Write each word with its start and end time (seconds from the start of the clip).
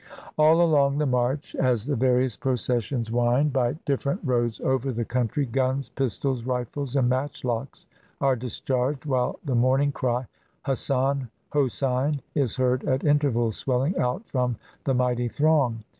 All 0.35 0.63
along 0.63 0.97
the 0.97 1.05
march, 1.05 1.53
as 1.53 1.85
the 1.85 1.95
various 1.95 2.35
processions 2.35 3.11
wind 3.11 3.53
214 3.53 3.53
THE 3.53 3.53
FESTIVAL 3.53 3.63
OF 3.63 3.85
THE 3.85 3.91
MOHURRIM 3.91 4.17
by 4.17 4.17
dilTerent 4.25 4.41
roads 4.43 4.61
over 4.61 4.91
the 4.93 5.05
country, 5.05 5.45
guns, 5.45 5.89
pistols, 5.89 6.43
rifles, 6.43 6.95
and 6.95 7.07
matchlocks 7.07 7.85
are 8.19 8.35
discharged, 8.35 9.05
while 9.05 9.37
the 9.45 9.53
mourning 9.53 9.91
cry, 9.91 10.25
"Hassan!" 10.63 11.29
"Hosein!" 11.51 12.19
is 12.33 12.55
heard 12.55 12.83
at 12.85 13.03
intervals 13.03 13.57
swelling 13.57 13.95
out 13.99 14.25
from 14.25 14.55
the 14.85 14.95
mighty 14.95 15.27
throng. 15.27 15.83